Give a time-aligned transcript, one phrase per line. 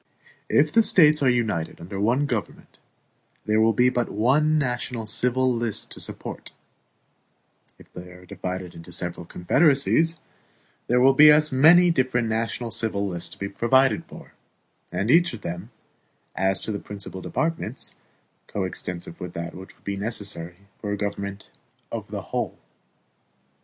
[0.49, 2.79] If the States are united under one government,
[3.45, 6.51] there will be but one national civil list to support;
[7.77, 10.19] if they are divided into several confederacies,
[10.87, 14.33] there will be as many different national civil lists to be provided for
[14.91, 15.69] and each of them,
[16.35, 17.93] as to the principal departments,
[18.47, 21.51] coextensive with that which would be necessary for a government
[21.91, 22.57] of the whole.